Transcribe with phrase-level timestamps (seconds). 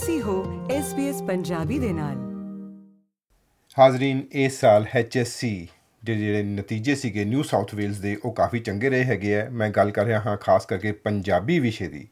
[0.00, 2.18] ਤੁਸੀਂ ਹੋ SBS ਪੰਜਾਬੀ ਦੇ ਨਾਲ।
[3.78, 5.48] ਹਾਜ਼ਰੀਨ ਇਸ ਸਾਲ HSC
[6.04, 9.70] ਦੇ ਜਿਹੜੇ ਨਤੀਜੇ ਸੀਗੇ ਨਿਊ ਸਾਊਥ ਵੇਲਸ ਦੇ, ਉਹ ਕਾਫੀ ਚੰਗੇ ਰਹੇ ਹੈਗੇ ਆ। ਮੈਂ
[9.70, 12.08] ਗੱਲ ਕਰ ਰਿਹਾ ਹਾਂ ਖਾਸ ਕਰਕੇ ਪੰਜਾਬੀ ਵਿਸ਼ੇ ਦੀ।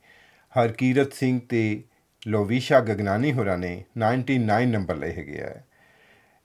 [0.52, 1.82] ਹਰਕੀਰਤ ਸਿੰਘ ਤੇ
[2.26, 5.54] ਲੋਵੀਸ਼ਾ ਗਗਨਾਨੀ ਹੋਰਾਂ ਨੇ 99 ਨੰਬਰ ਲਏ ਹੈਗੇ ਆ।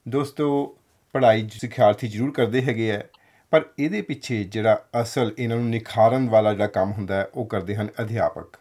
[0.08, 0.78] ਦੋਸਤੋ,
[1.14, 3.04] ਪੜ੍ਹਾਈ ਸਿੱਖਿਆਰਥੀ ਜ਼ਰੂਰ ਕਰਦੇ ਹੈਗੇ ਆ,
[3.52, 7.76] ਪਰ ਇਹਦੇ ਪਿੱਛੇ ਜਿਹੜਾ ਅਸਲ ਇਹਨਾਂ ਨੂੰ ਨਿਖਾਰਨ ਵਾਲਾ ਜਿਹੜਾ ਕੰਮ ਹੁੰਦਾ ਹੈ, ਉਹ ਕਰਦੇ
[7.76, 8.60] ਹਨ ਅਧਿਆਪਕ।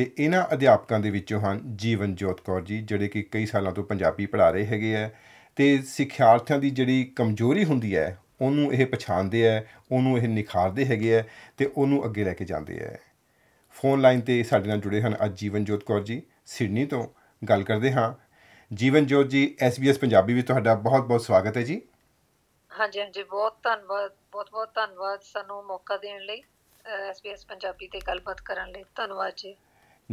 [0.00, 3.84] ਤੇ ਇਹਨਾਂ ਅਧਿਆਪਕਾਂ ਦੇ ਵਿੱਚੋਂ ਹਨ ਜੀਵਨ ਜੋਤ ਕੌਰ ਜੀ, ਜਿਹੜੇ ਕਿ ਕਈ ਸਾਲਾਂ ਤੋਂ
[3.84, 5.10] ਪੰਜਾਬੀ ਪੜ੍ਹਾ ਰਹੇ ਹੈਗੇ ਆ
[5.56, 11.18] ਤੇ ਸਿੱਖਿਆਰਥੀਆਂ ਦੀ ਜਿਹੜੀ ਕਮਜ਼ੋਰੀ ਹੁੰਦੀ ਹੈ, ਉਹਨੂੰ ਇਹ ਪਛਾਣਦੇ ਆ ਉਹਨੂੰ ਇਹ ਨਿਖਾਰਦੇ ਹੈਗੇ
[11.18, 11.22] ਆ
[11.56, 12.96] ਤੇ ਉਹਨੂੰ ਅੱਗੇ ਲੈ ਕੇ ਜਾਂਦੇ ਆ
[13.70, 17.06] ਫੋਨ ਲਾਈਨ ਤੇ ਸਾਡੇ ਨਾਲ ਜੁੜੇ ਹਨ ਅੱਜ ਜੀਵਨ ਜੋਤ ਕੌਰ ਜੀ, ਸਿਡਨੀ ਤੋਂ
[17.42, 18.12] ਗੱਲ ਕਰਦੇ ਹਾਂ।
[18.74, 21.80] ਜੀਵਨ ਜੋਤ ਜੀ SBS ਪੰਜਾਬੀ ਵਿੱਚ ਤੁਹਾਡਾ ਬਹੁਤ-ਬਹੁਤ ਸਵਾਗਤ ਹੈ ਜੀ।
[22.70, 26.42] ਹਾਂਜੀ ਹਾਂਜੀ, ਬਹੁਤ ਧੰਨਵਾਦ, ਬਹੁਤ ਬਹੁਤ ਧੰਨਵਾਦ ਸਾਨੂੰ ਮੌਕਾ ਦੇਣ ਲਈ
[27.08, 29.56] ਐਸਬੀਐਸ ਪੰਜਾਬੀ ਤੇ ਗੱਲਬਾਤ ਕਰਨ ਲਈ। ਧੰਨਵਾਦ ਜੀ।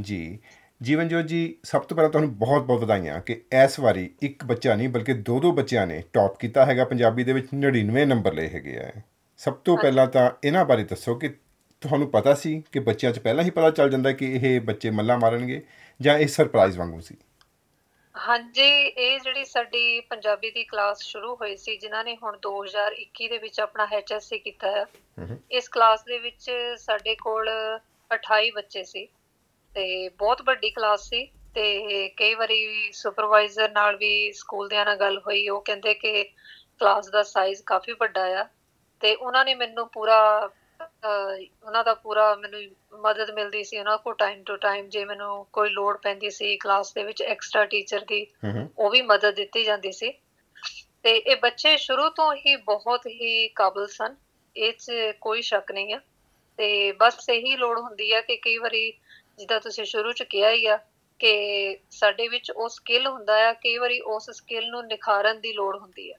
[0.02, 0.40] ਜੀ।
[0.82, 4.90] ਜੀਵਨ ਜੋਤ ਜੀ ਸਭ ਤੋਂ ਪਹਿਲਾਂ ਤੁਹਾਨੂੰ ਬਹੁਤ-ਬਹੁਤ ਵਧਾਈਆਂ ਕਿ ਇਸ ਵਾਰੀ ਇੱਕ ਬੱਚਾ ਨਹੀਂ
[4.90, 8.78] ਬਲਕਿ ਦੋ ਦੋ ਬੱਚਿਆਂ ਨੇ ਟੌਪ ਕੀਤਾ ਹੈਗਾ। ਪੰਜਾਬੀ ਦੇ ਵਿੱਚ 99 ਨੰਬਰ ਲਏ ਹੈਗੇ
[8.78, 8.92] ਆ।
[9.38, 11.30] ਸਭ ਤੋਂ ਪਹਿਲਾਂ ਤਾਂ ਇਹਨਾਂ ਬਾਰੇ ਦੱਸੋ ਕਿ
[11.82, 15.18] ਤੁਹਾਨੂੰ ਪਤਾ ਸੀ ਕਿ ਬੱਚਿਆਂ 'ਚ ਪਹਿਲਾਂ ਹੀ ਪਤਾ ਚੱਲ ਜਾਂਦਾ ਕਿ ਇਹ ਬੱਚੇ ਮੱਲਾ
[15.18, 15.64] ਮਾਰਨਗੇ
[16.02, 17.16] ਜਾਂ ਇਹ ਸਰਪ੍ਰਾਈਜ਼ ਵਾਂਗੂ ਸੀ?
[18.18, 23.38] ਹਾਂਜੀ ਇਹ ਜਿਹੜੀ ਸਾਡੀ ਪੰਜਾਬੀ ਦੀ ਕਲਾਸ ਸ਼ੁਰੂ ਹੋਈ ਸੀ ਜਿਨ੍ਹਾਂ ਨੇ ਹੁਣ 2021 ਦੇ
[23.38, 24.86] ਵਿੱਚ ਆਪਣਾ ਐਚਐਸਸੀ ਕੀਤਾ ਹੈ
[25.52, 27.50] ਇਸ ਕਲਾਸ ਦੇ ਵਿੱਚ ਸਾਡੇ ਕੋਲ
[28.12, 29.08] 28 ਬੱਚੇ ਸੀ।
[29.78, 35.18] ਤੇ ਬਹੁਤ ਵੱਡੀ ਕਲਾਸ ਸੀ ਤੇ ਕਈ ਵਾਰੀ ਸੁਪਰਵਾਈਜ਼ਰ ਨਾਲ ਵੀ ਸਕੂਲ ਦੇ ਨਾਲ ਗੱਲ
[35.18, 36.24] ਹੋਈ ਉਹ ਕਹਿੰਦੇ ਕਿ
[36.80, 38.46] ਕਲਾਸ ਦਾ ਸਾਈਜ਼ ਕਾਫੀ ਵੱਡਾ ਆ
[39.02, 40.50] ਤੇ ਉਹਨਾਂ ਨੇ ਮੈਨੂੰ ਪੂਰਾ
[41.64, 42.62] ਉਹਨਾਂ ਦਾ ਪੂਰਾ ਮੈਨੂੰ
[43.00, 46.94] ਮਦਦ ਮਿਲਦੀ ਸੀ ਉਹਨਾਂ ਕੋ ਟਾਈਮ ਟੂ ਟਾਈਮ ਜੇ ਮੈਨੂੰ ਕੋਈ ਲੋੜ ਪੈਂਦੀ ਸੀ ਕਲਾਸ
[46.94, 48.28] ਦੇ ਵਿੱਚ ਐਕਸਟਰਾ ਟੀਚਰ ਦੀ
[48.78, 50.12] ਉਹ ਵੀ ਮਦਦ ਦਿੱਤੀ ਜਾਂਦੀ ਸੀ।
[51.04, 54.16] ਤੇ ਇਹ ਬੱਚੇ ਸ਼ੁਰੂ ਤੋਂ ਹੀ ਬਹੁਤ ਹੀ ਕਾਬਲ ਸਨ
[54.56, 56.00] ਇਹ 'ਚ ਕੋਈ ਸ਼ੱਕ ਨਹੀਂ ਆ।
[56.58, 58.94] ਤੇ ਬਸ ਇਹੀ ਲੋੜ ਹੁੰਦੀ ਆ ਕਿ ਕਈ ਵਾਰੀ
[59.38, 60.78] ਜਿੱਦਾਂ ਤੁਸੀਂ ਸ਼ੁਰੂ ਚ ਕਿਹਾ ਹੀ ਆ
[61.20, 65.76] ਕਿ ਸਾਡੇ ਵਿੱਚ ਉਹ ਸਕਿੱਲ ਹੁੰਦਾ ਆ, ਕਈ ਵਾਰੀ ਉਸ ਸਕਿੱਲ ਨੂੰ ਨਿਖਾਰਨ ਦੀ ਲੋੜ
[65.78, 66.16] ਹੁੰਦੀ ਆ।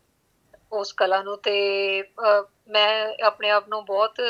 [0.72, 1.54] ਉਸ ਕਲਾ ਨੂੰ ਤੇ
[2.70, 4.20] ਮੈਂ ਆਪਣੇ ਆਪ ਨੂੰ ਬਹੁਤ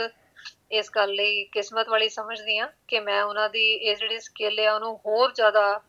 [0.72, 4.74] ਇਸ ਗੱਲ ਲਈ ਕਿਸਮਤ ਵਾਲੀ ਸਮਝਦੀ ਆ ਕਿ ਮੈਂ ਉਹਨਾਂ ਦੀ ਇਹ ਜਿਹੜੀ ਸਕਿੱਲ ਆ,
[4.74, 5.80] ਉਹਨੂੰ ਹੋਰ ਜ਼ਿਆਦਾ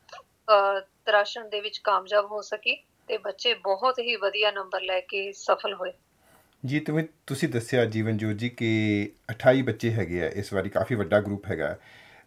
[1.05, 2.75] ਤਰਾਸ਼ਣ ਦੇ ਵਿੱਚ ਕਾਮਯਾਬ ਹੋ ਸਕੀ
[3.07, 5.91] ਤੇ ਬੱਚੇ ਬਹੁਤ ਹੀ ਵਧੀਆ ਨੰਬਰ ਲੈ ਕੇ ਸਫਲ ਹੋਏ।
[6.65, 8.69] ਜੀ, ਤੁਮੇ, ਤੁਸੀਂ ਦੱਸਿਆ ਜੀਵਨ ਜੋਤ ਜੀ ਕਿ
[9.31, 11.77] 28 ਬੱਚੇ ਹੈਗੇ ਆ, ਇਸ ਵਾਰੀ ਕਾਫੀ ਵੱਡਾ ਗਰੁੱਪ ਹੈਗਾ।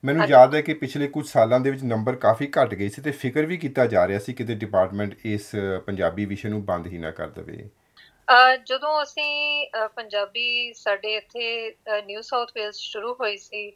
[0.04, 3.10] ਮੈਨੂੰ ਯਾਦ ਹੈ ਕਿ ਪਿਛਲੇ ਕੁਝ ਸਾਲਾਂ ਦੇ ਵਿੱਚ ਨੰਬਰ ਕਾਫੀ ਘਟ ਗਏ ਸੀ ਤੇ
[3.10, 5.50] ਫਿਕਰ ਵੀ ਕੀਤਾ ਜਾ ਰਿਹਾ ਸੀ ਕਿ ਤੇ ਡਿਪਾਰਟਮੈਂਟ ਇਸ
[5.86, 7.68] ਪੰਜਾਬੀ ਵਿਸ਼ੇ ਨੂੰ ਬੰਦ ਹੀ ਨਾ ਕਰ ਦੇਵੇ।
[8.66, 11.74] ਜਦੋਂ ਅਸੀਂ ਪੰਜਾਬੀ ਸਾਡੇ ਇੱਥੇ
[12.06, 13.72] ਨਿਊ ਸਾਊਥ ਵੇਲਸ ਸ਼ੁਰੂ ਹੋਈ ਸੀ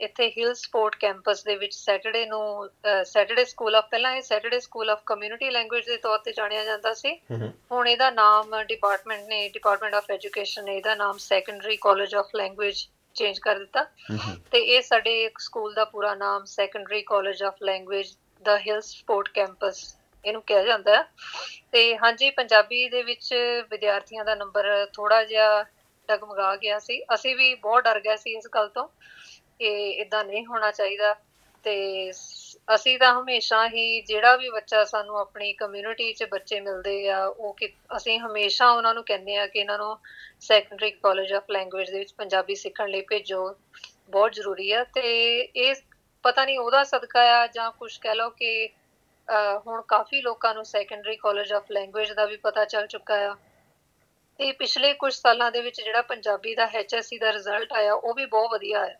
[0.00, 2.68] ਇੱਥੇ ਹਿਲ ਸਪੋਰਟ ਕੈਂਪਸ ਦੇ ਵਿੱਚ ਸੈਟਰਡੇ ਨੂੰ
[3.04, 6.94] ਸੈਟਰਡੇ ਸਕੂਲ ਆਫ ਪਹਿਲਾਂ ਇਹ Saturday School of Community Language ਦੇ ਤੌਰ ਤੇ ਜਾਣਿਆ ਜਾਂਦਾ
[6.94, 7.14] ਸੀ।
[7.72, 12.86] ਹੁਣ ਇਹਦਾ ਨਾਮ ਡਿਪਾਰਟਮੈਂਟ ਨੇ ਡਿਪਾਰਟਮੈਂਟ ਆਫ ਐਜੂਕੇਸ਼ਨ ਨੇ ਇਹਦਾ ਨਾਮ Secondary College of Language
[13.16, 13.84] change ਕਰ ਦਿੱਤਾ।
[14.52, 19.84] ਤੇ ਇਹ ਸਾਡੇ ਸਕੂਲ ਦਾ ਪੂਰਾ ਨਾਮ Secondary College of Language the Hill Sport Campus
[20.24, 21.02] ਇਹਨੂੰ ਕਿਹਾ ਜਾਂਦਾ ਹੈ।
[21.72, 23.32] ਤੇ ਹਾਂਜੀ ਪੰਜਾਬੀ ਦੇ ਵਿੱਚ
[23.70, 25.62] ਵਿਦਿਆਰਥੀਆਂ ਦਾ ਨੰਬਰ ਥੋੜਾ ਜਿਹਾ
[26.08, 28.86] ਡਗਮਗਾ ਗਿਆ ਸੀ। ਅਸੀਂ ਵੀ ਬਹੁਤ ਡਰ ਗਏ ਸੀ ਇਸ ਗੱਲ ਤੋਂ
[29.58, 31.14] ਕਿ ਇਦਾਂ ਨਹੀਂ ਹੋਣਾ ਚਾਹੀਦਾ।
[31.64, 32.10] ਤੇ
[32.68, 37.52] ਅਸੀਂ ਤਾਂ ਹਮੇਸ਼ਾ ਹੀ ਜਿਹੜਾ ਵੀ ਬੱਚਾ ਸਾਨੂੰ ਆਪਣੀ ਕਮਿਊਨਿਟੀ 'ਚ ਬੱਚੇ ਮਿਲਦੇ ਆ, ਉਹ
[37.54, 39.96] ਕਿ, ਅਸੀਂ ਹਮੇਸ਼ਾ ਉਹਨਾਂ ਨੂੰ ਕਹਿੰਦੇ ਆ ਕਿ ਇਹਨਾਂ ਨੂੰ
[40.40, 43.48] ਸੈਕੰਡਰੀ ਕਾਲਜ ਆਫ ਲੈਂਗੁਏਜ ਦੇ ਵਿੱਚ ਪੰਜਾਬੀ ਸਿੱਖਣ ਲਈ ਭੇਜੋ।
[44.10, 45.74] ਬਹੁਤ ਜ਼ਰੂਰੀ ਆ ਤੇ ਇਹ
[46.24, 48.68] ਪਤਾ ਨਹੀਂ ਉਹਦਾ ਸਦਕਾ ਆ ਜਾਂ ਕੁਝ ਕਹਿ ਲਓ ਕਿ
[49.66, 53.34] ਹੁਣ ਕਾਫੀ ਲੋਕਾਂ ਨੂੰ ਸੈਕੰਡਰੀ ਕਾਲਜ ਆਫ ਲੈਂਗੁਏਜ ਦਾ ਵੀ ਪਤਾ ਚੱਲ ਚੁੱਕਾ ਆ।
[54.40, 58.26] ਤੇ ਪਿਛਲੇ ਕੁਝ ਸਾਲਾਂ ਦੇ ਵਿੱਚ ਜਿਹੜਾ ਪੰਜਾਬੀ ਦਾ ਐਚਐਸਸੀ ਦਾ ਰਿਜ਼ਲਟ ਆਇਆ, ਉਹ ਵੀ
[58.26, 58.96] ਬਹੁਤ ਵਧੀਆ ਆਇਆ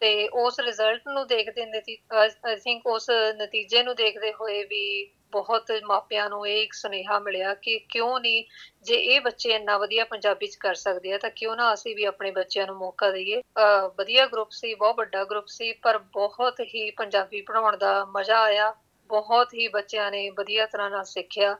[0.00, 5.72] ਤੇ ਉਸ ਰਿਜ਼ਲਟ ਨੂੰ ਦੇਖਦੇ ਨੇ ਆਈ ਥਿੰਕ ਉਸ ਨਤੀਜੇ ਨੂੰ ਦੇਖਦੇ ਹੋਏ ਵੀ ਬਹੁਤ
[5.84, 8.44] ਮਾਪਿਆਂ ਨੂੰ ਇਹ ਇੱਕ ਸੁਨੇਹਾ ਮਿਲਿਆ ਕਿ ਕਿਉਂ ਨਹੀਂ
[8.82, 12.04] ਜੇ ਇਹ ਬੱਚੇ ਇੰਨਾ ਵਧੀਆ ਪੰਜਾਬੀ ਚ ਕਰ ਸਕਦੇ ਆ ਤਾਂ ਕਿਉਂ ਨਾ ਅਸੀਂ ਵੀ
[12.04, 13.42] ਆਪਣੇ ਬੱਚਿਆਂ ਨੂੰ ਮੌਕਾ ਦਈਏ।
[13.96, 18.74] ਵਧੀਆ ਗਰੁੱਪ ਸੀ, ਬਹੁਤ ਵੱਡਾ ਗਰੁੱਪ ਸੀ, ਪਰ ਬਹੁਤ ਹੀ ਪੰਜਾਬੀ ਪੜਾਉਣ ਦਾ ਮਜ਼ਾ ਆਇਆ।
[19.08, 21.56] ਬਹੁਤ ਹੀ ਬੱਚਿਆਂ ਨੇ ਵਧੀਆ ਤਰ੍ਹਾਂ ਨਾਲ ਸਿੱਖਿਆ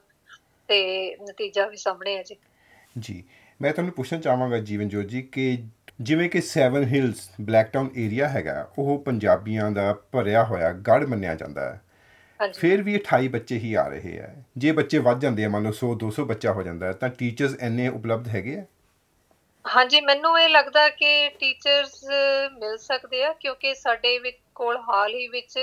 [0.67, 2.35] ਤੇ ਨਤੀਜਾ ਵੀ ਸਾਹਮਣੇ ਹੈ ਜੀ।
[2.99, 3.23] ਜੀ,
[3.61, 5.63] ਮੈਂ ਤੁਹਾਨੂੰ ਪੁੱਛਣਾ ਚਾਹਾਂਗਾ ਜੀਵਨ ਜੋਤ ਜੀ ਕਿ
[5.99, 11.69] ਜਿਵੇਂ ਕਿ ਸੈਵਨ ਹਿਲਸ ਬਲੈਕਟਾਊਨ ਏਰੀਆ ਹੈਗਾ ਉਹ ਪੰਜਾਬੀਆਂ ਦਾ ਭਰਿਆ ਹੋਇਆ ਗੜ ਮੰਨਿਆ ਜਾਂਦਾ
[11.69, 11.81] ਹੈ।
[12.59, 14.27] ਫਿਰ ਵੀ 28 ਬੱਚੇ ਹੀ ਆ ਰਹੇ ਆ
[14.57, 17.87] ਜੇ ਬੱਚੇ ਵੱਧ ਜਾਂਦੇ ਆ ਮੰਨ ਲਓ 100 200 ਬੱਚਾ ਹੋ ਜਾਂਦਾ ਤਾਂ ਟੀਚਰਸ ਇੰਨੇ
[17.87, 18.63] ਉਪਲਬਧ ਹੈਗੇ ਆ?
[19.65, 22.03] ਹਾਂਜੀ ਮੈਨੂੰ ਇਹ ਲੱਗਦਾ ਕਿ ਟੀਚਰਸ
[22.59, 25.53] ਮਿਲ ਸਕਦੇ ਆ ਕਿਉਂਕਿ ਸਾਡੇ ਵੀ ਕੋਲ ਹਾਲ ਹੀ ਵਿੱਚ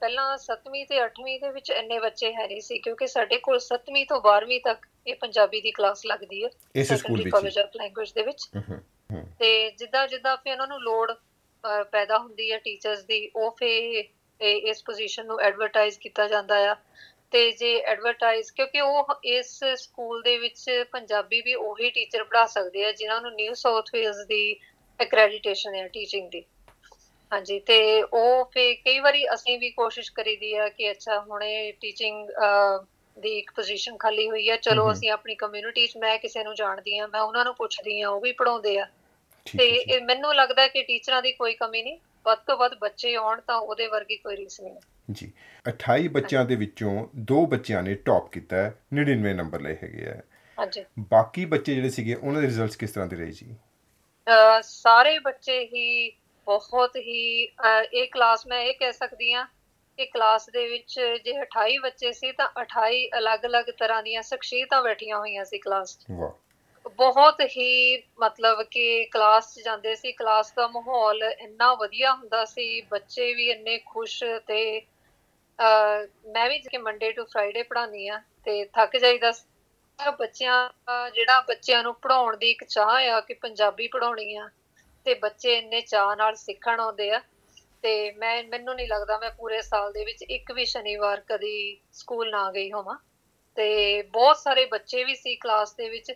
[0.00, 4.04] ਪਹਿਲਾਂ 7ਵੀਂ ਤੇ 8ਵੀਂ ਦੇ ਵਿੱਚ ਇੰਨੇ ਬੱਚੇ ਹੈ ਨਹੀਂ ਸੀ ਕਿਉਂਕਿ ਸਾਡੇ ਕੋਲ 7ਵੀਂ
[4.06, 8.12] ਤੋਂ 12ਵੀਂ ਤੱਕ ਇਹ ਪੰਜਾਬੀ ਦੀ ਕਲਾਸ ਲੱਗਦੀ ਹੈ ਇਸ ਸਕੂਲ ਵਿੱਚ ਕਾਲਜ ਆਫ ਲੈਂਗੁਏਜ
[8.12, 8.48] ਦੇ ਵਿੱਚ।
[9.42, 11.12] ਤੇ ਜਿੱਦਾਂ ਜਿੱਦਾਂ ਫਿਰ ਉਹਨਾਂ ਨੂੰ ਲੋੜ
[11.92, 13.70] ਪੈਦਾ ਹੁੰਦੀ ਹੈ ਟੀਚਰਸ ਦੀ ਉਹ ਫੇ
[14.40, 16.74] ਇਸ ਪੋਜੀਸ਼ਨ ਨੂੰ ਐਡਵਰਟਾਈਜ਼ ਕੀਤਾ ਜਾਂਦਾ ਆ।
[17.32, 22.84] ਤੇ ਜੇ ਐਡਵਰਟਾਈਜ਼ ਕਿਉਂਕਿ ਉਹ ਇਸ ਸਕੂਲ ਦੇ ਵਿੱਚ ਪੰਜਾਬੀ ਵੀ ਉਹੀ ਟੀਚਰ ਪੜ੍ਹਾ ਸਕਦੇ
[22.84, 24.44] ਆ ਜਿਨ੍ਹਾਂ ਨੂੰ ਨਿਊ ਸਾਊਥ ਵੇਲਸ ਦੀ
[25.00, 26.44] ਐਕ੍ਰੈਡੀਟੇਸ਼ਨ ਹੈ ਟੀਚਿੰਗ ਦੀ।
[27.32, 32.28] ਹਾਂਜੀ ਤੇ ਉਹ ਫੇ ਕਈ ਵਾਰੀ ਅਸੀਂ ਵੀ ਕੋਸ਼ਿਸ਼ ਕਰੀਦੀ ਆ ਕਿ ਅੱਛਾ ਹੁਣੇ ਟੀਚਿੰਗ
[33.16, 36.98] ਦੀ ਇੱਕ ਪੋਜੀਸ਼ਨ ਖਾਲੀ ਹੋਈ ਆ ਚਲੋ। ਅਸੀਂ ਆਪਣੀ ਕਮਿਊਨਿਟੀ 'ਚ ਮੈਂ ਕਿਸੇ ਨੂੰ ਜਾਣਦੀ
[36.98, 38.86] ਆ ਮੈਂ ਉਹਨਾਂ ਨੂੰ ਪੁੱਛਦੀ ਆ ਉਹ ਵੀ ਪੜਾਉਂਦੇ ਆ।
[39.46, 43.56] ਤੇ ਮੈਨੂੰ ਲੱਗਦਾ ਕਿ ਟੀਚਰਾਂ ਦੀ ਕੋਈ ਕਮੀ ਨਹੀਂ। ਵੱਧ ਤੋਂ ਵੱਧ ਬੱਚੇ ਆਉਣ ਤਾਂ
[43.56, 44.74] ਉਹਦੇ ਵਰਗੀ ਕੋਈ ਰੀਸ ਨਹੀਂ
[45.12, 45.32] ਜੀ
[45.70, 50.14] 28 ਬੱਚਿਆਂ ਦੇ ਵਿੱਚੋਂ ਦੋ ਬੱਚਿਆਂ ਨੇ ਟੌਪ ਕੀਤਾ ਹੈ 99 ਨੰਬਰ ਲਏ ਹੈਗੇ ਆ
[50.58, 53.54] ਹਾਂਜੀ। ਬਾਕੀ ਬੱਚੇ ਜਿਹੜੇ ਸੀਗੇ ਉਹਨਾਂ ਦੇ ਰਿਜ਼ਲਟਸ ਕਿਸ ਤਰ੍ਹਾਂ ਦੇ ਰਹੇ ਜੀ?
[54.62, 56.10] ਸਾਰੇ ਬੱਚੇ ਹੀ
[56.46, 57.48] ਬਹੁਤ ਹੀ
[57.92, 59.46] ਇਹ ਕਲਾਸ ਮੈਂ ਇਹ ਕਹਿ ਸਕਦੀ ਆ
[59.96, 65.18] ਕਿ ਕਲਾਸ ਦੇ ਵਿੱਚ ਜੇ 28 ਬੱਚੇ ਸੀ ਤਾਂ 28 ਅਲੱਗ-ਅਲੱਗ ਤਰ੍ਹਾਂ ਦੀਆਂ ਸ਼ਖਸੀਅਤਾਂ ਬੈਠੀਆਂ
[65.18, 66.30] ਹੋਈਆਂ ਸੀ ਕਲਾਸ 'ਚ। ਵਾਹ।
[66.96, 72.80] ਬਹੁਤ ਹੀ ਮਤਲਬ ਕਿ ਕਲਾਸ 'ਚ ਜਾਂਦੇ ਸੀ ਕਲਾਸ ਦਾ ਮਾਹੌਲ ਇੰਨਾ ਵਧੀਆ ਹੁੰਦਾ ਸੀ,
[72.80, 74.80] ਬੱਚੇ ਵੀ ਇੰਨੇ ਖੁਸ਼ ਤੇ,
[75.58, 79.44] ਅਹ ਮੈਂ ਵੀ ਜਿਵੇਂ ਮੰਡੇ ਟੂ ਫਰਾਈਡੇ ਪੜ੍ਹਾਉਂਦੀ ਆ ਤੇ ਥੱਕ ਜਾਈਦਾ ਸੀ।
[79.98, 84.48] ਤਾਂ ਬੱਚਿਆਂ ਦਾ ਜਿਹੜਾ ਬੱਚਿਆਂ ਨੂੰ ਪੜਾਉਣ ਦੀ ਇੱਕ ਚਾਹ ਆ ਕਿ ਪੰਜਾਬੀ ਪੜਾਉਣੀ ਆ
[85.06, 87.20] ਤੇ ਬੱਚੇ ਇੰਨੇ ਚਾਹ ਨਾਲ ਸਿੱਖਣ ਆਉਂਦੇ ਆ
[87.82, 92.30] ਤੇ ਮੈਂ, ਮੈਨੂੰ ਨਹੀਂ ਲੱਗਦਾ ਮੈਂ ਪੂਰੇ ਸਾਲ ਦੇ ਵਿੱਚ ਇੱਕ ਵੀ ਸ਼ਨੀਵਾਰ ਕਦੀ ਸਕੂਲ
[92.30, 92.96] ਨਾ ਗਈ ਹੋਵਾਂ
[93.56, 96.12] ਤੇ ਬਹੁਤ ਸਾਰੇ ਬੱਚੇ ਵੀ ਸੀ ਕਲਾਸ ਦੇ ਵਿੱਚ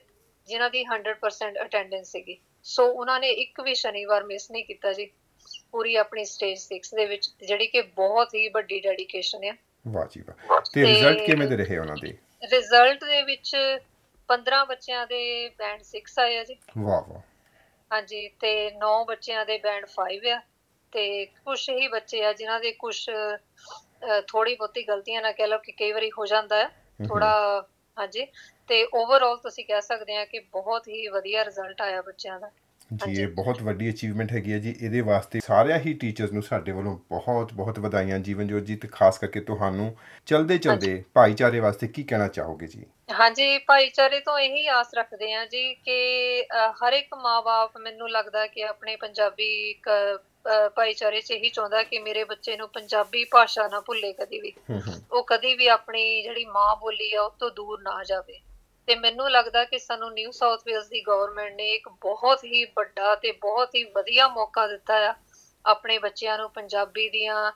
[0.46, 5.10] ਜਿਨ੍ਹਾਂ ਦੀ 100% ਅਟੈਂਡੈਂਸ ਸੀਗੀ। ਸੋ ਉਹਨਾਂ ਨੇ ਇੱਕ ਵੀ ਸ਼ਨੀਵਾਰ ਮਿਸ ਨਹੀਂ ਕੀਤਾ ਜੀ।
[5.72, 9.54] ਪੂਰੀ ਆਪਣੀ ਸਟੇਜ 6 ਦੇ ਵਿੱਚ ਜਿਹੜੀ ਕਿ ਬਹੁਤ ਹੀ ਵੱਡੀ ਡੈਡੀਕੇਸ਼ਨ ਆ।
[9.88, 12.08] ਵਾਹ ਜੀ ਵਾਹ। ਤੇ ਰਿਜ਼ਲਟ ਕਿਵੇਂ ਦੇ ਰਹੇ ਉਹਨਾਂ ਦੇ?
[12.52, 13.56] ਰਿਜ਼ਲਟ ਦੇ ਵਿੱਚ
[14.28, 17.20] 15 ਬੱਚਿਆਂ ਦੇ ਬੈਂਡ 6 ਆਏ ਆ ਜੀ। ਵਾਹ ਵਾਹ।
[17.92, 20.40] ਹਾਂਜੀ ਤੇ 9 ਬੱਚਿਆਂ ਦੇ ਬੈਂਡ 5 ਆ।
[20.92, 23.10] ਤੇ ਕੁਝ ਹੀ ਬੱਚੇ ਆ ਜਿਨ੍ਹਾਂ ਦੇ ਕੁਝ
[24.26, 26.68] ਥੋੜੀ ਬਹੁਤੀ ਗਲਤੀਆਂ ਨਾ ਕਹਿ ਲਓ ਕਿ ਕਈ ਵਾਰੀ ਹੋ ਜਾਂਦਾ ਹੈ।
[27.08, 27.32] ਥੋੜਾ
[27.98, 28.26] ਹਾਂਜੀ
[28.68, 32.50] ਤੇ ਓਵਰਆਲ ਤੁਸੀਂ ਕਹਿ ਸਕਦੇ ਆ ਕਿ ਬਹੁਤ ਹੀ ਵਧੀਆ ਰਿਜ਼ਲਟ ਆਇਆ ਬੱਚਿਆਂ ਦਾ।
[32.94, 36.72] ਜੀ। ਇਹ ਬਹੁਤ ਵੱਡੀ ਅਚੀਵਮੈਂਟ ਹੈਗੀ ਹੈ ਜੀ। ਇਹਦੇ ਵਾਸਤੇ ਸਾਰਿਆਂ ਹੀ ਟੀਚਰਸ ਨੂੰ ਸਾਡੇ
[36.72, 39.96] ਵੱਲੋਂ ਬਹੁਤ ਬਹੁਤ ਵਧਾਈਆਂ ਜੀਵਨ ਜੋਤ ਜੀ ਤੇ ਖਾਸ ਕਰਕੇ ਤੁਹਾਨੂੰ
[40.26, 42.84] ਚਲਦੇ ਚਲਦੇ ਭਾਈਚਾਰੇ ਵਾਸਤੇ ਕੀ ਕਹਿਣਾ ਚਾਹੋਗੇ ਜੀ?
[43.20, 46.46] ਹਾਂਜੀ ਭਾਈਚਾਰੇ ਤੋਂ ਇਹੀ ਆਸ ਰੱਖਦੇ ਆ ਜੀ ਕਿ
[46.82, 49.74] ਹਰ ਇੱਕ ਮਾਪੇ ਮੈਨੂੰ ਲੱਗਦਾ ਕਿ ਆਪਣੇ ਪੰਜਾਬੀ
[50.76, 54.52] ਭਾਈਚਾਰੇ 'ਚ ਇਹੀ ਚਾਹੁੰਦਾ ਕਿ ਮੇਰੇ ਬੱਚੇ ਨੂੰ ਪੰਜਾਬੀ ਭਾਸ਼ਾ ਨਾ ਭੁੱਲੇ ਕਦੀ ਵੀ।
[55.12, 58.40] ਉਹ ਕਦੀ ਵੀ ਆਪਣੀ ਜਿਹੜੀ ਮਾਂ ਬੋਲੀ ਆ ਉਹ ਤੋਂ ਦੂਰ ਨਾ ਜਾਵੇ।
[58.88, 63.14] ਤੇ ਮੈਨੂੰ ਲੱਗਦਾ ਕਿ ਸਾਨੂੰ ਨਿਊ ਸਾਊਥ ਵੇਲਸ ਦੀ ਗਵਰਨਮੈਂਟ ਨੇ ਇੱਕ ਬਹੁਤ ਹੀ ਵੱਡਾ
[63.14, 65.14] ਤੇ ਬਹੁਤ ਹੀ ਵਧੀਆ ਮੌਕਾ ਦਿੱਤਾ ਆ
[65.64, 67.52] ਆਪਣੇ ਬੱਚਿਆਂ ਨੂੰ ਪੰਜਾਬੀ ਦੀਆਂ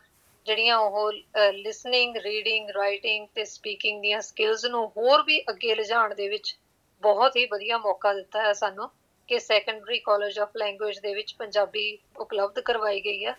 [0.46, 1.12] ਜਿਹੜੀਆਂ ਉਹ
[1.52, 6.54] ਲਿਸਨਿੰਗ ਰੀਡਿੰਗ ਰਾਈਟਿੰਗ ਤੇ ਸਪੀਕਿੰਗ ਦੀਆਂ ਸਕਿੱਲਸ ਨੂੰ ਹੋਰ ਵੀ ਅੱਗੇ ਲਿਜਾਣ ਦੇ ਵਿੱਚ
[7.02, 8.90] ਬਹੁਤ ਹੀ ਵਧੀਆ ਮੌਕਾ ਦਿੱਤਾ ਹੈ ਸਾਨੂੰ।
[9.30, 13.34] ਕਿ ਸੈਕੰਡਰੀ ਕਾਲਜ ਆਫ ਲੈਂਗੁਏਜ ਦੇ ਵਿੱਚ ਪੰਜਾਬੀ ਉਪਲਬਧ ਕਰਵਾਈ ਗਈ ਹੈ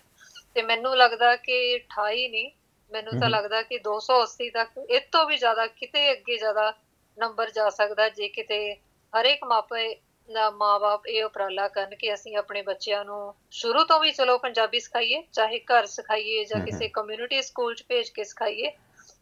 [0.54, 2.50] ਤੇ ਮੈਨੂੰ ਲੱਗਦਾ ਕਿ 28 ਨਹੀਂ
[2.92, 6.72] ਮੈਨੂੰ ਤਾਂ। ਲੱਗਦਾ ਕਿ 280 ਤੱਕ ਇਹ ਤੋਂ ਵੀ ਜ਼ਿਆਦਾ ਕਿਤੇ ਅੱਗੇ ਜ਼ਿਆਦਾ
[7.18, 8.74] ਨੰਬਰ ਜਾ ਸਕਦਾ ਜੇ ਕਿਤੇ
[9.12, 9.94] ਹਰੇਕ ਮਾਪੇ
[10.28, 14.80] ਦਾ ਮਾਪੇ ਇਹ ਉਪਰਾਲਾ ਕਰਨ ਕਿ ਅਸੀਂ ਆਪਣੇ ਬੱਚਿਆਂ ਨੂੰ ਸ਼ੁਰੂ ਤੋਂ ਵੀ ਚਲੋ ਪੰਜਾਬੀ
[14.80, 18.72] ਸਿਖਾਈਏ ਚਾਹੇ ਘਰ ਸਿਖਾਈਏ ਜਾਂ। ਕਿਸੇ ਕਮਿਊਨਿਟੀ ਸਕੂਲ 'ਚ ਭੇਜ ਕੇ ਸਿਖਾਈਏ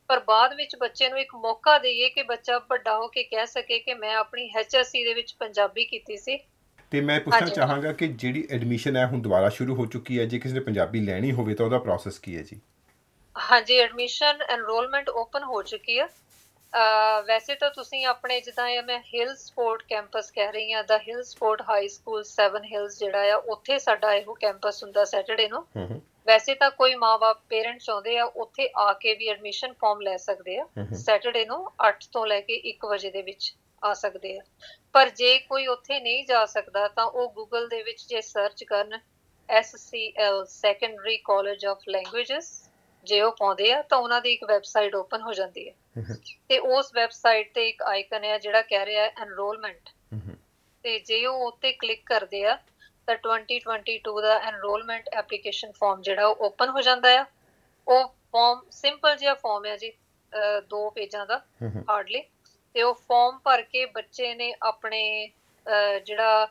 [0.08, 3.78] ਪਰ ਬਾਅਦ ਵਿੱਚ ਬੱਚੇ ਨੂੰ ਇੱਕ ਮੌਕਾ ਦਈਏ ਕਿ ਬੱਚਾ ਵੱਡਾ ਹੋ ਕੇ ਕਹਿ ਸਕੇ
[3.78, 6.38] ਕਿ ਮੈਂ ਆਪਣੀ ਐਚਐਸਸੀ ਦੇ ਵਿੱਚ ਪੰਜਾਬੀ ਕੀਤੀ ਸੀ
[6.92, 10.38] ਤੇ ਮੈਂ ਪੁੱਛਣਾ। ਚਾਹਾਂਗਾ ਕਿ ਜਿਹੜੀ ਐਡਮਿਸ਼ਨ ਹੈ ਹੁਣ ਦੁਬਾਰਾ ਸ਼ੁਰੂ ਹੋ ਚੁੱਕੀ ਹੈ ਜੇ
[10.38, 12.60] ਕਿਸੇ ਨੇ ਪੰਜਾਬੀ ਲੈਣੀ ਹੋਵੇ ਤਾਂ ਉਹਦਾ ਪ੍ਰੋਸੈਸ ਕੀ ਹੈ ਜੀ?
[13.36, 16.08] ਹਾਂਜੀ ਐਡਮਿਸ਼ਨ ਐਨਰੋਲਮੈਂਟ ਓਪਨ ਹੋ ਚੁੱਕੀ ਹੈ।
[17.26, 21.22] ਵੈਸੇ ਤਾਂ ਤੁਸੀਂ ਆਪਣੇ ਜਿੱਦਾਂ ਇਹ ਮੈਂ ਹਿਲ ਸਪੋਰਟ ਕੈਂਪਸ ਕਹਿ ਰਹੀ ਹਾਂ the Hill
[21.24, 25.64] Sport High School 7 Hills ਜਿਹੜਾ ਆ ਉੱਥੇ ਸਾਡਾ ਇਹੋ ਕੈਂਪਸ ਹੁੰਦਾ ਸੈਟਰਡੇ ਨੂੰ।
[26.26, 30.58] ਵੈਸੇ ਤਾਂ ਕੋਈ ਮਾਪੇ ਪੇਰੈਂਟਸ ਚਾਹੁੰਦੇ ਆ ਉੱਥੇ ਆ ਕੇ ਵੀ ਐਡਮਿਸ਼ਨ ਫਾਰਮ ਲੈ ਸਕਦੇ
[30.58, 30.66] ਆ।
[30.96, 34.42] ਸੈਟਰਡੇ ਨੂੰ 8 ਤੋਂ ਲੈ ਕੇ 1 ਵਜੇ ਦੇ ਵਿੱਚ। ਆ ਸਕਦੇ ਆ
[34.92, 38.98] ਪਰ ਜੇ ਕੋਈ ਉੱਥੇ ਨਹੀਂ ਜਾ ਸਕਦਾ ਤਾਂ ਉਹ ਗੂਗਲ ਦੇ ਵਿੱਚ ਜੇ ਸਰਚ ਕਰਨ
[39.48, 42.70] SCL Secondary College of Languages
[43.04, 45.74] ਜੇ ਉਹ ਪਾਉਂਦੇ ਆ ਤਾਂ ਉਹਨਾਂ ਦੀ ਇੱਕ ਵੈਬਸਾਈਟ ਓਪਨ ਹੋ ਜਾਂਦੀ ਹੈ।
[46.48, 49.88] ਤੇ ਉਸ ਵੈਬਸਾਈਟ ਤੇ ਇੱਕ ਆਈਕਨ ਹੈ ਜਿਹੜਾ ਕਹਿ ਰਿਹਾ ਹੈ ਐਨਰੋਲਮੈਂਟ।
[50.82, 52.58] ਤੇ ਜੇ ਉਹ ਉੱਤੇ ਕਲਿੱਕ ਕਰਦੇ ਆ
[53.06, 57.24] ਤਾਂ 2022 ਦਾ ਐਨਰੋਲਮੈਂਟ ਐਪਲੀਕੇਸ਼ਨ ਫਾਰਮ ਜਿਹੜਾ ਉਹ ਓਪਨ ਹੋ ਜਾਂਦਾ ਆ
[57.88, 59.92] ਉਹ ਫਾਰਮ ਸਿੰਪਲ ਜਿਹਾ ਫਾਰਮ ਹੈ ਜੀ
[60.68, 62.22] ਦੋ ਪੇਜਾਂ ਦਾ। ਹਾਰਡਲੀ
[62.74, 65.02] ਤੇ ਉਹ ਫਾਰਮ ਭਰ ਕੇ ਬੱਚੇ ਨੇ ਆਪਣੇ
[66.04, 66.46] ਜਿਹੜਾ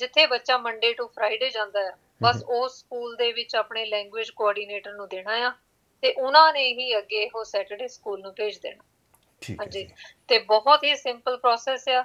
[0.00, 4.92] ਜਿੱਥੇ ਬੱਚਾ ਮੰਡੇ ਟੂ ਫਰਾਈਡੇ ਜਾਂਦਾ ਹੈ ਬਸ ਉਸ ਸਕੂਲ ਦੇ ਵਿੱਚ ਆਪਣੇ ਲੈਂਗੁਏਜ ਕੋਆਰਡੀਨੇਟਰ
[4.92, 5.52] ਨੂੰ ਦੇਣਾ ਆ
[6.02, 8.82] ਤੇ ਉਹਨਾਂ ਨੇ ਹੀ ਅੱਗੇ ਉਹ ਸੈਟਰਡੇ ਸਕੂਲ ਨੂੰ ਭੇਜ ਦੇਣਾ।
[9.42, 9.86] ਠੀਕ ਹੈ ਜੀ
[10.28, 12.04] ਤੇ ਬਹੁਤ ਹੀ ਸਿੰਪਲ ਪ੍ਰੋਸੈਸ ਆ।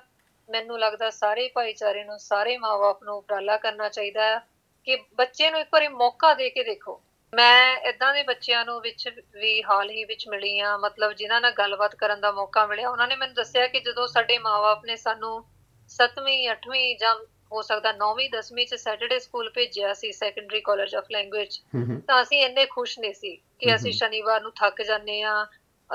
[0.49, 4.39] ਮੈਨੂੰ ਲੱਗਦਾ ਸਾਰੇ ਭਾਈਚਾਰੇ ਨੂੰ ਸਾਰੇ ਮਾਪੇ ਨੂੰ ਉਪਰਾਲਾ ਕਰਨਾ ਚਾਹੀਦਾ ਹੈ
[4.87, 6.99] ਕਿ ਬੱਚੇ ਨੂੰ ਇੱਕ ਵਾਰੀ ਮੌਕਾ ਦੇ ਕੇ ਦੇਖੋ।
[7.35, 11.51] ਮੈਂ ਇਦਾਂ ਦੇ ਬੱਚਿਆਂ ਨੂੰ ਵਿੱਚ ਵੀ ਹਾਲ ਹੀ ਵਿੱਚ ਮਿਲੀ ਆ ਮਤਲਬ ਜਿਨ੍ਹਾਂ ਨਾਲ
[11.51, 15.45] ਗੱਲਬਾਤ ਕਰਨ ਦਾ ਮੌਕਾ ਮਿਲਿਆ ਉਹਨਾਂ ਨੇ ਮੈਨੂੰ ਦੱਸਿਆ ਕਿ ਜਦੋਂ ਸਾਡੇ ਮਾਪੇ ਨੇ ਸਾਨੂੰ
[15.89, 17.15] 7ਵੀਂ 8ਵੀਂ ਜਾਂ
[17.51, 21.59] ਹੋ ਸਕਦਾ 9ਵੀਂ 10ਵੀਂ ਚ ਸੈਟਰਡੇ ਸਕੂਲ ਭੇਜਿਆ ਸੀ ਸੈਕੰਡਰੀ ਕਾਲਜ ਆਫ ਲੈਂਗੁਏਜ।
[22.07, 25.45] ਤਾਂ ਅਸੀਂ ਇੰਨੇ ਖੁਸ਼ ਨਹੀਂ ਸੀ ਕਿ ਅਸੀਂ। ਸ਼ਨੀਵਾਰ ਨੂੰ ਥੱਕ ਜਾਂਦੇ ਆ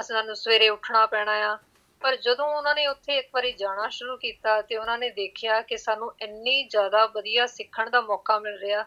[0.01, 1.59] ਅਸੀਂ ਸਾਨੂੰ ਸਵੇਰੇ ਉੱਠਣਾ ਪੈਣਾ ਆ
[2.01, 5.77] ਪਰ ਜਦੋਂ ਉਹਨਾਂ ਨੇ ਉੱਥੇ ਇੱਕ ਵਾਰੀ ਜਾਣਾ ਸ਼ੁਰੂ ਕੀਤਾ ਤੇ ਉਹਨਾਂ ਨੇ ਦੇਖਿਆ ਕਿ
[5.77, 8.85] ਸਾਨੂੰ ਇੰਨੀ ਜ਼ਿਆਦਾ ਵਧੀਆ ਸਿੱਖਣ ਦਾ ਮੌਕਾ ਮਿਲ ਰਿਹਾ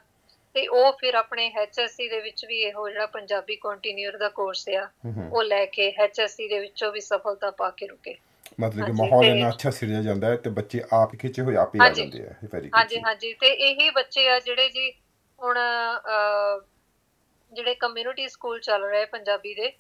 [0.54, 4.90] ਤੇ ਉਹ ਫਿਰ ਆਪਣੇ ਐਚਐਸਸੀ ਦੇ ਵਿੱਚ ਵੀ ਇਹੋ ਜਿਹੜਾ ਪੰਜਾਬੀ ਕੰਟੀਨਿਊਰ ਦਾ ਕੋਰਸ ਆ।
[5.32, 8.16] ਉਹ ਲੈ ਕੇ ਐਚਐਸਸੀ ਦੇ ਵਿੱਚੋਂ ਵੀ ਸਫਲਤਾ ਪਾ ਕੇ ਰੁਕੇ।
[8.60, 11.80] ਮਤਲਬ ਕਿ ਮਾਹੌਲ ਇੰਨਾ ਅੱਛਾ ਸਿਰਜਿਆ ਜਾਂਦਾ ਹੈ ਤੇ ਬੱਚੇ ਆਪ ਖਿੱਚੇ ਹੋਏ ਆਪ ਹੀ
[11.84, 14.92] ਆ। ਜਾਂਦੇ ਆ ਵੈਰੀ ਹਾਂਜੀ ਹਾਂਜੀ। ਤੇ ਇਹੀ ਬੱਚੇ ਆ ਜਿਹੜੇ ਜੀ
[15.40, 16.62] ਹੁਣ ਅਹ,
[17.80, 19.72] ਕਮਿਊਨਿਟੀ ਸਕੂਲ ਚੱਲ ਰਹੇ ਪੰਜਾਬੀ ਦੇ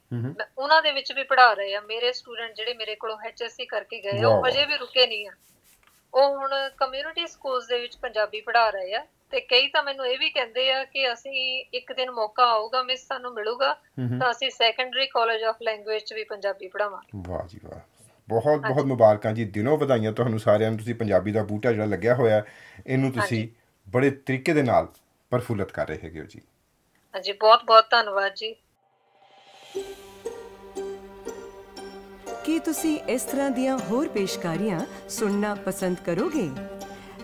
[0.58, 4.24] ਉਹਨਾਂ ਦੇ ਵਿੱਚ ਵੀ ਪੜ੍ਹਾ ਰਹੇ ਆ। ਮੇਰੇ ਸਟੂਡੈਂਟ ਜਿਹੜੇ ਮੇਰੇ ਕੋਲੋਂ ਐਚਐਸਸੀ ਕਰਕੇ ਗਏ
[4.24, 5.32] ਉਹ। ਹਜੇ ਵੀ ਰੁਕੇ ਨਹੀਂ ਆ।
[6.14, 10.18] ਉਹ ਹੁਣ ਕਮਿਊਨਿਟੀ ਸਕੂਲਸ ਦੇ ਵਿੱਚ ਪੰਜਾਬੀ ਪੜ੍ਹਾ ਰਹੇ ਆ। ਤੇ ਕਈ ਤਾਂ ਮੈਨੂੰ ਇਹ
[10.20, 13.74] ਵੀ ਕਹਿੰਦੇ ਆ ਕਿ ਅਸੀਂ ਇੱਕ ਦਿਨ ਮੌਕਾ ਆਊਗਾ ਮਿਸ ਸਾਨੂੰ ਮਿਲੂਗਾ
[14.20, 17.80] ਤਾਂ ਅਸੀਂ ਸੈਕੰਡਰੀ ਕਾਲਜ ਆਫ ਲੈਂਗੁਏਜ ਚ ਵੀ ਪੰਜਾਬੀ ਪੜ੍ਹਾਵਾਂਗੇ। ਵਾਹ ਜੀ ਵਾਹ।
[18.30, 22.16] ਬਹੁਤ ਬਹੁਤ ਮੁਬਾਰਕਾਂ ਜੀ ਦਿਨੋਂ ਵਧਾਈਆਂ ਤੁਹਾਨੂੰ ਸਾਰਿਆਂ ਨੂੰ ਤੁਸੀਂ ਪੰਜਾਬੀ ਦਾ ਬੂਟਾ ਜਿਹੜਾ ਲੱਗਿਆ
[22.16, 22.44] ਹੋਇਆ
[22.88, 23.48] ਇਹਨੂੰ ਤੁਸੀਂ।
[23.90, 24.88] ਬੜੇ ਤਰੀਕੇ ਦੇ ਨਾਲ
[25.30, 26.42] ਪ੍ਰਫੁੱਲਤ ਕਰ ਰਹੇ ਹੈਗੇ ਹੋ ਜੀ।
[27.16, 28.56] ਹਾਂਜੀ ਬਹੁਤ ਬਹੁਤ ਧੰਨਵਾਦ ਜੀ।
[32.46, 36.50] ਕੀ ਤੁਸੀਂ ਇਸ ਤਰ੍ਹਾਂ ਦੀਆਂ ਹੋਰ ਪੇਸ਼ਕਾਰੀਆਂ ਸੁਣਨਾ ਪਸੰਦ ਕਰੋਗੇ?